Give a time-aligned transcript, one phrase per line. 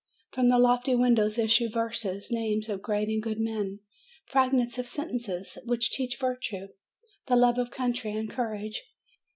[0.31, 3.81] From the lofty windows issue verses, names of great and good men,
[4.25, 6.69] fragments of sentences which teach virtue,
[7.27, 8.81] the love of country, and courage.